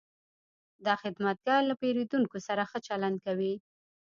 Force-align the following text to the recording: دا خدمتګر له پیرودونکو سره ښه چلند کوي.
دا 0.85 0.93
خدمتګر 1.03 1.61
له 1.69 1.75
پیرودونکو 1.81 2.37
سره 2.47 2.63
ښه 2.69 2.79
چلند 2.87 3.17
کوي. 3.25 3.53